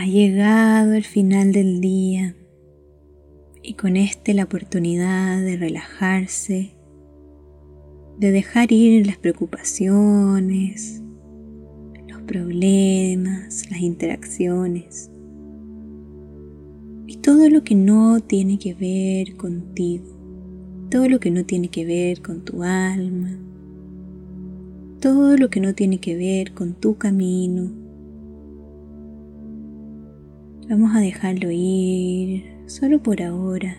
Ha 0.00 0.06
llegado 0.06 0.92
el 0.92 1.02
final 1.02 1.50
del 1.50 1.80
día 1.80 2.36
y 3.64 3.74
con 3.74 3.96
este 3.96 4.32
la 4.32 4.44
oportunidad 4.44 5.42
de 5.42 5.56
relajarse, 5.56 6.76
de 8.16 8.30
dejar 8.30 8.70
ir 8.70 9.08
las 9.08 9.18
preocupaciones, 9.18 11.02
los 12.06 12.22
problemas, 12.22 13.68
las 13.72 13.80
interacciones 13.80 15.10
y 17.08 17.16
todo 17.16 17.50
lo 17.50 17.64
que 17.64 17.74
no 17.74 18.20
tiene 18.20 18.60
que 18.60 18.74
ver 18.74 19.36
contigo, 19.36 20.06
todo 20.92 21.08
lo 21.08 21.18
que 21.18 21.32
no 21.32 21.44
tiene 21.44 21.70
que 21.70 21.84
ver 21.84 22.22
con 22.22 22.44
tu 22.44 22.62
alma, 22.62 23.36
todo 25.00 25.36
lo 25.36 25.50
que 25.50 25.58
no 25.58 25.74
tiene 25.74 25.98
que 25.98 26.14
ver 26.14 26.52
con 26.54 26.74
tu 26.74 26.96
camino 26.98 27.87
Vamos 30.70 30.94
a 30.94 31.00
dejarlo 31.00 31.50
ir 31.50 32.44
solo 32.66 33.02
por 33.02 33.22
ahora. 33.22 33.74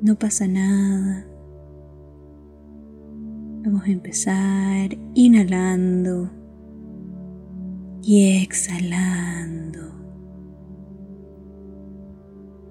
No 0.00 0.14
pasa 0.14 0.46
nada. 0.46 1.26
Vamos 3.64 3.82
a 3.82 3.90
empezar 3.90 4.96
inhalando 5.14 6.30
y 8.00 8.44
exhalando. 8.44 9.90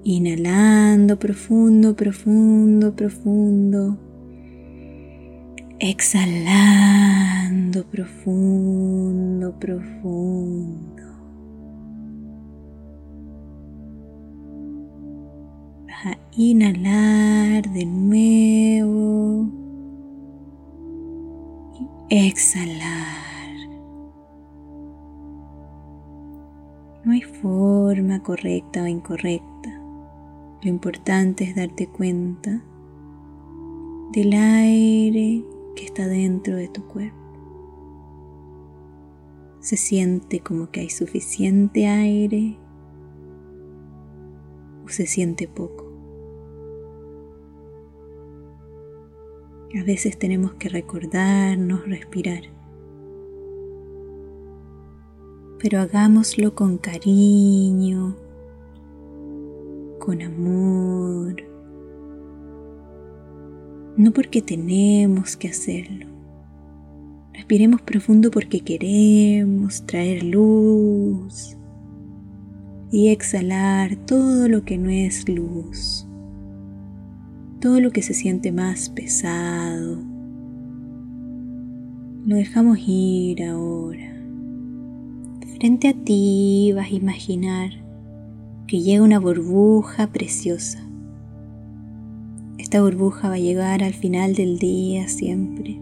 Inhalando 0.06 1.20
profundo, 1.20 1.98
profundo, 1.98 2.96
profundo. 2.96 3.98
Exhalando 5.80 7.84
profundo, 7.92 9.60
profundo. 9.60 11.17
A 16.04 16.18
inhalar 16.32 17.70
de 17.72 17.86
nuevo 17.86 19.50
y 22.10 22.16
exhalar. 22.28 23.18
No 27.04 27.14
hay 27.14 27.22
forma 27.22 28.22
correcta 28.22 28.84
o 28.84 28.88
incorrecta. 28.88 29.82
Lo 30.62 30.70
importante 30.70 31.46
es 31.46 31.56
darte 31.56 31.88
cuenta 31.88 32.62
del 34.12 34.34
aire 34.34 35.44
que 35.76 35.86
está 35.86 36.08
dentro 36.08 36.56
de 36.58 36.68
tu 36.68 36.86
cuerpo. 36.86 37.18
Se 39.62 39.78
siente 39.78 40.42
como 40.42 40.70
que 40.70 40.82
hay 40.82 40.90
suficiente 40.90 41.88
aire 41.88 42.58
o 44.86 44.90
se 44.90 45.06
siente 45.06 45.48
poco. 45.48 45.87
A 49.76 49.84
veces 49.84 50.18
tenemos 50.18 50.54
que 50.54 50.70
recordarnos 50.70 51.86
respirar. 51.88 52.44
Pero 55.60 55.82
hagámoslo 55.82 56.56
con 56.56 56.78
cariño, 56.78 58.16
con 60.00 60.22
amor, 60.22 61.36
no 63.98 64.12
porque 64.14 64.42
tenemos 64.42 65.36
que 65.36 65.50
hacerlo. 65.50 66.08
Respiremos 67.34 67.82
profundo 67.82 68.32
porque 68.32 68.62
queremos 68.62 69.86
traer 69.86 70.24
luz 70.24 71.58
y 72.90 73.10
exhalar 73.10 73.98
todo 74.06 74.48
lo 74.48 74.64
que 74.64 74.78
no 74.78 74.90
es 74.90 75.28
luz 75.28 76.07
todo 77.60 77.80
lo 77.80 77.92
que 77.92 78.02
se 78.02 78.14
siente 78.14 78.52
más 78.52 78.90
pesado. 78.90 79.98
Lo 82.26 82.36
dejamos 82.36 82.78
ir 82.86 83.44
ahora. 83.44 84.14
Frente 85.58 85.88
a 85.88 85.94
ti 85.94 86.72
vas 86.76 86.92
a 86.92 86.96
imaginar 86.96 87.72
que 88.68 88.82
llega 88.82 89.04
una 89.04 89.20
burbuja 89.20 90.08
preciosa. 90.12 90.88
Esta 92.60 92.82
burbuja 92.82 93.30
va 93.30 93.36
a 93.36 93.40
llegar 93.40 93.84
al 93.84 93.94
final 93.94 94.36
del 94.36 94.60
día 94.60 95.08
siempre. 95.08 95.80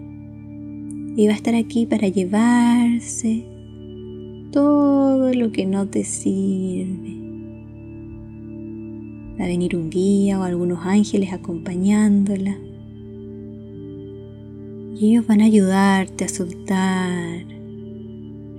Y 1.18 1.28
va 1.28 1.34
a 1.34 1.36
estar 1.36 1.56
aquí 1.56 1.86
para 1.86 2.08
llevarse 2.08 3.46
todo 4.52 5.34
lo 5.34 5.52
que 5.52 5.66
no 5.66 5.88
te 5.88 6.04
sirve 6.04 7.25
Va 9.40 9.46
a 9.46 9.48
venir 9.48 9.76
un 9.76 9.90
guía 9.90 10.40
o 10.40 10.44
algunos 10.44 10.86
ángeles 10.86 11.34
acompañándola. 11.34 12.58
Y 14.98 15.12
ellos 15.12 15.28
van 15.28 15.42
a 15.42 15.46
ayudarte 15.46 16.24
a 16.24 16.30
soltar 16.30 17.46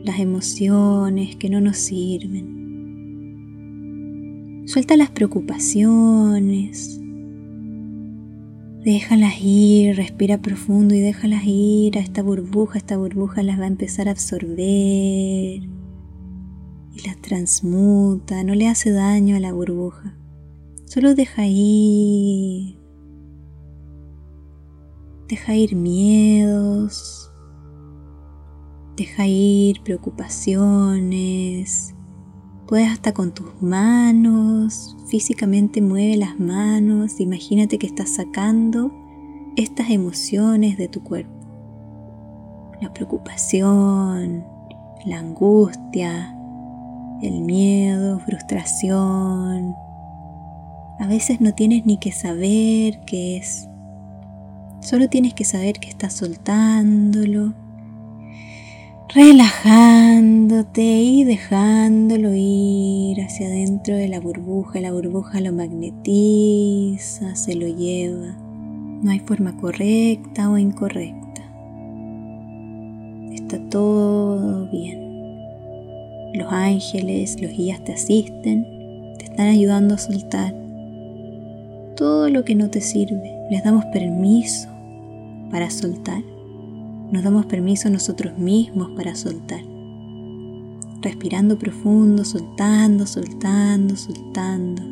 las 0.05 0.19
emociones 0.21 1.37
que 1.37 1.49
no 1.49 1.61
nos 1.61 1.79
sirven. 1.79 2.57
Suelta 4.67 4.97
las 4.97 5.11
preocupaciones. 5.11 7.01
Déjalas 8.85 9.41
ir, 9.43 9.97
respira 9.97 10.43
profundo 10.43 10.95
y 10.95 11.01
déjalas 11.01 11.45
ir 11.45 11.99
a 11.99 12.01
esta 12.01 12.23
burbuja. 12.23 12.79
Esta 12.79 12.97
burbuja 12.97 13.43
las 13.43 13.59
va 13.59 13.65
a 13.65 13.69
empezar 13.69 14.09
a 14.09 14.13
absorber 14.13 15.63
y 16.97 17.07
las 17.07 17.17
transmuta, 17.21 18.43
no 18.45 18.55
le 18.55 18.69
hace 18.69 18.91
daño 18.91 19.37
a 19.37 19.41
la 19.41 19.53
burbuja. 19.53 20.15
Solo 20.87 21.15
deja 21.15 21.47
ir. 21.47 22.79
Deja 25.29 25.57
ir 25.57 25.75
miedos. 25.75 27.33
Deja 28.97 29.27
ir 29.27 29.83
preocupaciones. 29.83 31.93
Puedes 32.69 32.89
hasta 32.89 33.13
con 33.13 33.35
tus 33.35 33.61
manos, 33.61 34.97
físicamente 35.09 35.81
mueve 35.81 36.17
las 36.17 36.39
manos, 36.41 37.21
imagínate 37.21 37.79
que 37.79 37.87
estás 37.87 38.11
sacando 38.11 38.93
estas 39.57 39.91
emociones 39.91 40.77
de 40.77 40.89
tu 40.89 41.05
cuerpo. 41.05 41.31
La 42.81 42.93
preocupación, 42.93 44.45
la 45.05 45.19
angustia, 45.19 46.37
el 47.23 47.41
miedo, 47.43 48.19
frustración, 48.21 49.75
a 50.99 51.07
veces 51.07 51.41
no 51.41 51.53
tienes 51.53 51.85
ni 51.85 51.99
que 51.99 52.11
saber 52.11 53.01
qué 53.07 53.37
es. 53.37 53.69
Solo 54.81 55.09
tienes 55.09 55.35
que 55.35 55.45
saber 55.45 55.79
que 55.79 55.89
estás 55.89 56.15
soltándolo, 56.15 57.53
relajándote 59.15 60.83
y 60.83 61.25
dejándolo 61.25 62.31
ir 62.35 63.21
hacia 63.21 63.49
adentro 63.49 63.95
de 63.95 64.09
la 64.09 64.21
burbuja. 64.21 64.81
La 64.81 64.93
burbuja 64.93 65.41
lo 65.41 65.53
magnetiza, 65.53 67.35
se 67.37 67.55
lo 67.57 67.67
lleva. 67.67 68.35
No 69.03 69.11
hay 69.11 69.19
forma 69.21 69.57
correcta 69.59 70.49
o 70.49 70.57
incorrecta. 70.57 71.43
Está 73.33 73.59
todo 73.69 74.71
bien. 74.71 75.05
Los 76.33 76.51
ángeles, 76.51 77.41
los 77.43 77.51
guías 77.51 77.85
te 77.85 77.93
asisten, 77.93 78.65
te 79.19 79.27
están 79.27 79.49
ayudando 79.49 79.95
a 79.95 79.99
soltar 79.99 80.66
todo 81.97 82.29
lo 82.29 82.45
que 82.45 82.55
no 82.55 82.71
te 82.71 82.81
sirve. 82.81 83.35
Les 83.51 83.65
damos 83.65 83.85
permiso 83.87 84.69
para 85.51 85.71
soltar. 85.71 86.23
Nos 87.11 87.25
damos 87.25 87.47
permiso 87.47 87.91
nosotros 87.91 88.39
mismos 88.39 88.91
para 88.97 89.17
soltar. 89.17 89.63
Respirando 91.01 91.59
profundo, 91.59 92.25
soltando, 92.25 93.07
soltando, 93.07 93.97
soltando. 93.97 94.83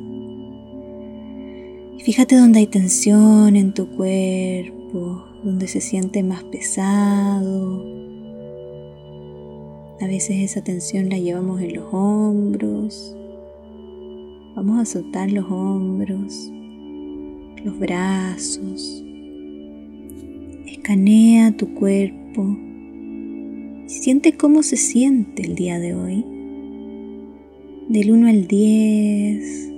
Y 1.98 2.02
fíjate 2.02 2.36
donde 2.36 2.60
hay 2.60 2.66
tensión 2.66 3.56
en 3.56 3.74
tu 3.74 3.88
cuerpo, 3.90 5.24
donde 5.44 5.68
se 5.68 5.80
siente 5.80 6.22
más 6.22 6.42
pesado. 6.44 7.84
A 10.00 10.06
veces 10.06 10.36
esa 10.38 10.62
tensión 10.62 11.08
la 11.08 11.18
llevamos 11.18 11.60
en 11.60 11.74
los 11.74 11.84
hombros. 11.92 13.16
Vamos 14.54 14.80
a 14.80 14.84
soltar 14.84 15.30
los 15.32 15.50
hombros 15.50 16.50
los 17.64 17.78
brazos. 17.78 19.02
Escanea 20.66 21.56
tu 21.56 21.72
cuerpo. 21.74 22.58
Siente 23.86 24.34
cómo 24.34 24.62
se 24.62 24.76
siente 24.76 25.42
el 25.42 25.54
día 25.54 25.78
de 25.78 25.94
hoy. 25.94 26.24
Del 27.88 28.10
1 28.10 28.28
al 28.28 28.46
10. 28.46 29.72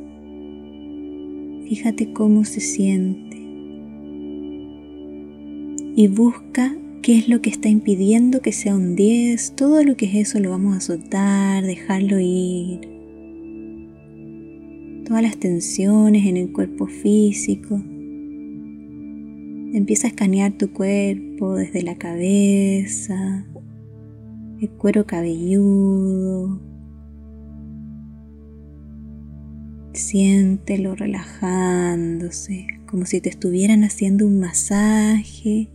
Fíjate 1.68 2.12
cómo 2.12 2.44
se 2.44 2.60
siente. 2.60 3.36
Y 5.94 6.08
busca 6.08 6.76
qué 7.02 7.18
es 7.18 7.28
lo 7.28 7.40
que 7.40 7.50
está 7.50 7.68
impidiendo 7.68 8.42
que 8.42 8.52
sea 8.52 8.74
un 8.74 8.96
10, 8.96 9.54
todo 9.54 9.84
lo 9.84 9.96
que 9.96 10.06
es 10.06 10.14
eso 10.16 10.40
lo 10.40 10.50
vamos 10.50 10.76
a 10.76 10.80
soltar, 10.80 11.64
dejarlo 11.64 12.18
ir. 12.18 12.95
Todas 15.06 15.22
las 15.22 15.36
tensiones 15.36 16.26
en 16.26 16.36
el 16.36 16.52
cuerpo 16.52 16.88
físico. 16.88 17.76
Empieza 19.72 20.08
a 20.08 20.10
escanear 20.10 20.58
tu 20.58 20.72
cuerpo 20.72 21.54
desde 21.54 21.82
la 21.82 21.94
cabeza, 21.96 23.46
el 24.60 24.68
cuero 24.70 25.06
cabelludo. 25.06 26.60
Siéntelo 29.92 30.96
relajándose, 30.96 32.66
como 32.86 33.06
si 33.06 33.20
te 33.20 33.28
estuvieran 33.28 33.84
haciendo 33.84 34.26
un 34.26 34.40
masaje 34.40 35.68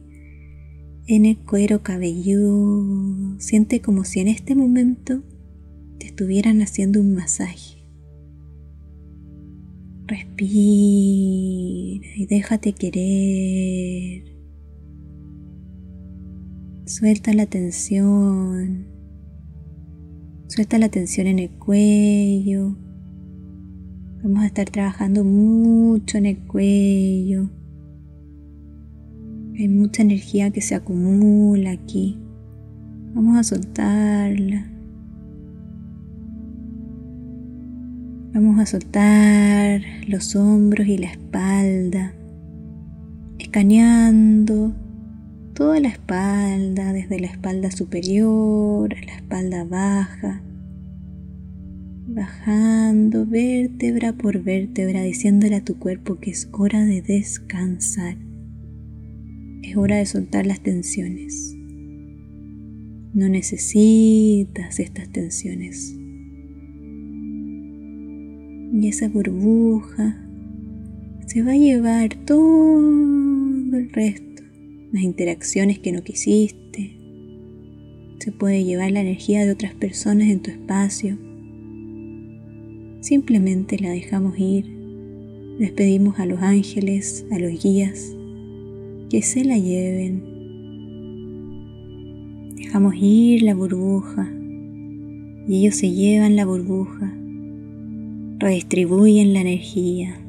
en 1.07 1.25
el 1.25 1.37
cuero 1.37 1.83
cabelludo. 1.83 3.39
Siente 3.39 3.79
como 3.79 4.03
si 4.03 4.19
en 4.19 4.27
este 4.27 4.55
momento 4.55 5.23
te 5.99 6.07
estuvieran 6.07 6.61
haciendo 6.61 6.99
un 6.99 7.15
masaje. 7.15 7.80
Respira 10.11 12.05
y 12.15 12.25
déjate 12.29 12.73
querer. 12.73 14.23
Suelta 16.85 17.33
la 17.33 17.45
tensión. 17.45 18.87
Suelta 20.47 20.77
la 20.77 20.89
tensión 20.89 21.27
en 21.27 21.39
el 21.39 21.49
cuello. 21.49 22.75
Vamos 24.23 24.43
a 24.43 24.47
estar 24.47 24.69
trabajando 24.69 25.23
mucho 25.23 26.17
en 26.17 26.25
el 26.25 26.37
cuello 26.39 27.49
hay 29.61 29.67
mucha 29.67 30.01
energía 30.01 30.49
que 30.49 30.61
se 30.61 30.75
acumula 30.75 31.71
aquí. 31.71 32.17
Vamos 33.13 33.37
a 33.37 33.43
soltarla. 33.43 34.70
Vamos 38.33 38.61
a 38.61 38.65
soltar 38.65 39.81
los 40.07 40.37
hombros 40.37 40.87
y 40.87 40.97
la 40.97 41.07
espalda, 41.07 42.13
escaneando 43.39 44.73
toda 45.53 45.81
la 45.81 45.89
espalda, 45.89 46.93
desde 46.93 47.19
la 47.19 47.27
espalda 47.27 47.71
superior 47.71 48.95
a 48.95 49.05
la 49.05 49.15
espalda 49.15 49.65
baja, 49.65 50.41
bajando 52.07 53.25
vértebra 53.25 54.13
por 54.13 54.41
vértebra, 54.41 55.03
diciéndole 55.03 55.55
a 55.55 55.65
tu 55.65 55.77
cuerpo 55.77 56.19
que 56.19 56.31
es 56.31 56.47
hora 56.53 56.85
de 56.85 57.01
descansar. 57.01 58.15
Es 59.61 59.75
hora 59.75 59.97
de 59.97 60.05
soltar 60.05 60.45
las 60.45 60.61
tensiones. 60.61 61.53
No 63.13 63.27
necesitas 63.27 64.79
estas 64.79 65.09
tensiones. 65.09 65.97
Y 68.73 68.87
esa 68.87 69.09
burbuja 69.09 70.17
se 71.27 71.43
va 71.43 71.51
a 71.51 71.57
llevar 71.57 72.15
todo 72.25 72.79
el 73.77 73.89
resto, 73.91 74.43
las 74.91 75.03
interacciones 75.03 75.79
que 75.79 75.91
no 75.91 76.03
quisiste. 76.03 76.97
Se 78.19 78.31
puede 78.31 78.63
llevar 78.63 78.91
la 78.91 79.01
energía 79.01 79.45
de 79.45 79.51
otras 79.51 79.73
personas 79.73 80.29
en 80.29 80.41
tu 80.41 80.51
espacio. 80.51 81.17
Simplemente 83.01 83.79
la 83.79 83.89
dejamos 83.89 84.39
ir. 84.39 84.65
Despedimos 85.59 86.19
a 86.19 86.25
los 86.25 86.39
ángeles, 86.41 87.25
a 87.31 87.39
los 87.39 87.61
guías, 87.61 88.15
que 89.09 89.21
se 89.21 89.43
la 89.43 89.57
lleven. 89.57 90.23
Dejamos 92.55 92.95
ir 92.95 93.43
la 93.43 93.53
burbuja 93.53 94.31
y 95.47 95.59
ellos 95.59 95.75
se 95.75 95.91
llevan 95.91 96.35
la 96.35 96.45
burbuja, 96.45 97.10
redistribuyen 98.41 99.33
la 99.33 99.41
energía, 99.41 100.19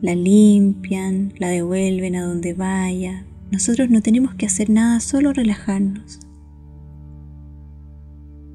la 0.00 0.14
limpian, 0.14 1.34
la 1.36 1.48
devuelven 1.48 2.16
a 2.16 2.24
donde 2.24 2.54
vaya. 2.54 3.26
Nosotros 3.50 3.90
no 3.90 4.00
tenemos 4.00 4.34
que 4.34 4.46
hacer 4.46 4.70
nada, 4.70 5.00
solo 5.00 5.34
relajarnos. 5.34 6.20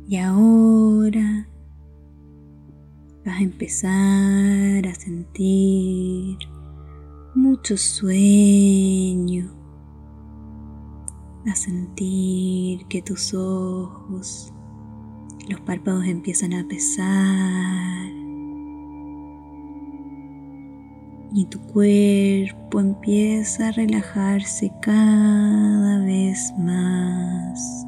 Y 0.07 0.17
ahora 0.17 1.47
vas 3.23 3.39
a 3.39 3.43
empezar 3.43 4.87
a 4.87 4.95
sentir 4.95 6.39
mucho 7.35 7.77
sueño, 7.77 9.53
a 11.45 11.55
sentir 11.55 12.87
que 12.87 13.03
tus 13.03 13.35
ojos, 13.35 14.51
los 15.47 15.61
párpados 15.61 16.05
empiezan 16.05 16.53
a 16.53 16.67
pesar 16.67 18.18
y 21.33 21.45
tu 21.45 21.59
cuerpo 21.67 22.79
empieza 22.79 23.67
a 23.67 23.71
relajarse 23.71 24.71
cada 24.81 25.99
vez 25.99 26.53
más. 26.57 27.85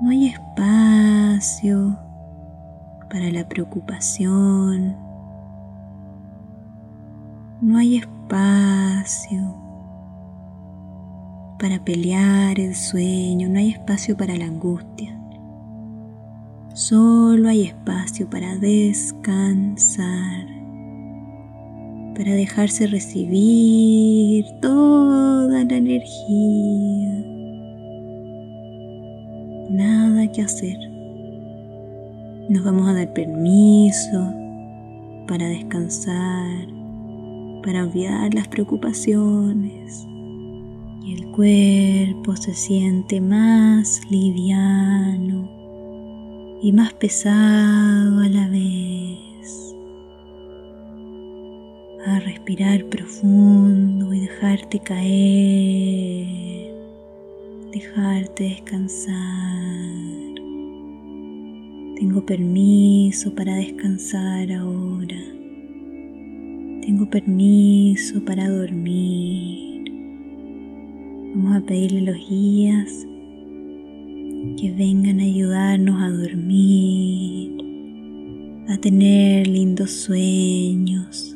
No 0.00 0.10
hay 0.10 0.26
espacio 0.26 1.98
para 3.10 3.30
la 3.30 3.48
preocupación, 3.48 4.96
no 7.60 7.78
hay 7.78 7.96
espacio 7.96 9.64
para 11.58 11.82
pelear 11.84 12.60
el 12.60 12.74
sueño, 12.74 13.48
no 13.48 13.58
hay 13.58 13.70
espacio 13.70 14.16
para 14.16 14.36
la 14.36 14.44
angustia. 14.44 15.18
Solo 16.74 17.48
hay 17.48 17.62
espacio 17.66 18.28
para 18.28 18.56
descansar, 18.56 20.44
para 22.16 22.34
dejarse 22.34 22.86
recibir 22.86 24.44
toda 24.60 25.64
la 25.64 25.76
energía. 25.76 27.24
Nada 29.70 30.30
que 30.32 30.42
hacer. 30.42 30.78
Nos 32.48 32.64
vamos 32.64 32.88
a 32.88 32.94
dar 32.94 33.12
permiso 33.12 34.32
para 35.26 35.48
descansar 35.48 36.74
para 37.64 37.82
olvidar 37.82 38.34
las 38.34 38.46
preocupaciones 38.48 40.06
y 41.02 41.14
el 41.14 41.30
cuerpo 41.30 42.36
se 42.36 42.52
siente 42.52 43.20
más 43.20 44.02
liviano 44.10 45.48
y 46.62 46.72
más 46.72 46.92
pesado 46.94 48.20
a 48.20 48.28
la 48.28 48.48
vez. 48.48 49.74
A 52.06 52.20
respirar 52.20 52.84
profundo 52.90 54.12
y 54.12 54.20
dejarte 54.20 54.78
caer, 54.78 56.26
dejarte 57.72 58.44
descansar. 58.44 59.14
Tengo 61.96 62.26
permiso 62.26 63.34
para 63.34 63.54
descansar 63.54 64.52
ahora. 64.52 65.16
Tengo 66.82 67.08
permiso 67.08 68.22
para 68.22 68.50
dormir. 68.50 69.90
Vamos 71.34 71.56
a 71.56 71.60
pedirle 71.64 72.00
a 72.00 72.12
los 72.12 72.28
guías 72.28 73.06
que 74.60 74.74
vengan 74.76 75.20
a 75.20 75.22
ayudarnos 75.22 76.02
a 76.02 76.10
dormir, 76.10 77.56
a 78.68 78.76
tener 78.76 79.46
lindos 79.46 79.90
sueños, 79.90 81.33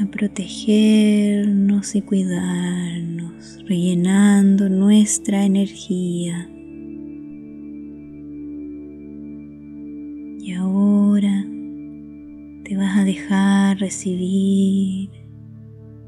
a 0.00 0.06
protegernos 0.06 1.94
y 1.94 2.00
cuidarnos, 2.00 3.58
rellenando 3.68 4.68
nuestra 4.70 5.44
energía. 5.44 6.48
Y 10.38 10.52
ahora 10.52 11.44
te 12.64 12.76
vas 12.76 12.96
a 12.96 13.04
dejar 13.04 13.78
recibir 13.78 15.10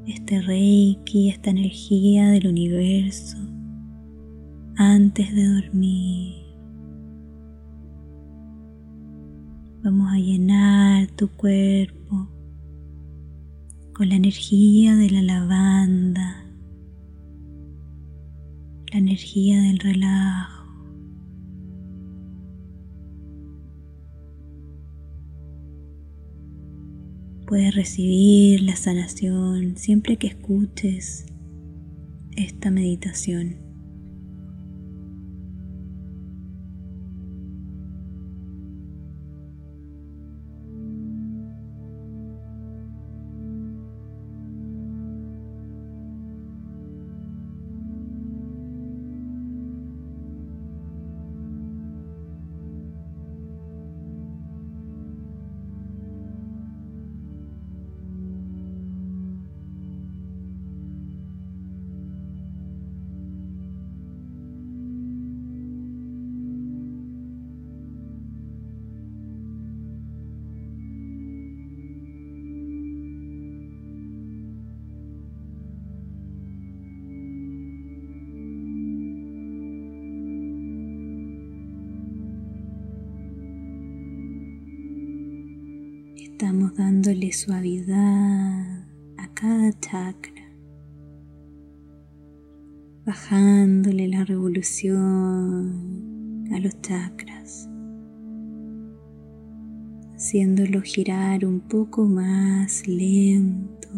este 0.06 0.40
reiki, 0.40 1.28
esta 1.28 1.50
energía 1.50 2.30
del 2.30 2.46
universo 2.46 3.36
antes 4.76 5.34
de 5.34 5.46
dormir. 5.46 6.42
Vamos 9.82 10.12
a 10.12 10.16
llenar 10.16 11.08
tu 11.10 11.28
cuerpo 11.28 12.01
la 14.04 14.14
energía 14.14 14.96
de 14.96 15.10
la 15.10 15.22
lavanda, 15.22 16.44
la 18.92 18.98
energía 18.98 19.60
del 19.60 19.78
relajo 19.78 20.62
Puedes 27.52 27.74
recibir 27.74 28.62
la 28.62 28.76
sanación 28.76 29.76
siempre 29.76 30.16
que 30.16 30.28
escuches 30.28 31.26
esta 32.34 32.70
meditación. 32.70 33.61
Estamos 86.42 86.74
dándole 86.74 87.30
suavidad 87.30 88.84
a 89.16 89.28
cada 89.32 89.70
chakra, 89.78 90.42
bajándole 93.06 94.08
la 94.08 94.24
revolución 94.24 94.98
a 96.52 96.58
los 96.58 96.82
chakras, 96.82 97.70
haciéndolo 100.16 100.82
girar 100.82 101.44
un 101.46 101.60
poco 101.60 102.06
más 102.06 102.88
lento, 102.88 103.88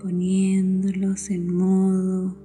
poniéndolos 0.00 1.28
en 1.28 1.54
modo 1.54 2.38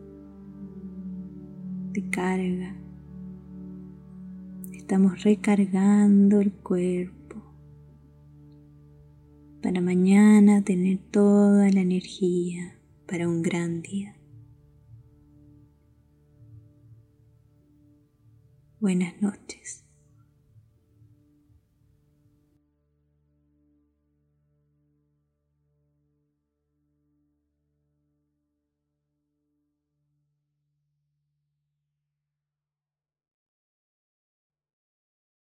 de 1.93 2.09
carga. 2.09 2.75
Estamos 4.73 5.23
recargando 5.23 6.41
el 6.41 6.51
cuerpo 6.51 7.14
para 9.65 9.81
mañana 9.81 10.63
tener 10.63 10.99
toda 11.09 11.71
la 11.71 11.81
energía 11.81 12.77
para 13.07 13.27
un 13.27 13.41
gran 13.41 13.81
día. 13.81 14.15
Buenas 18.79 19.19
noches. 19.23 19.84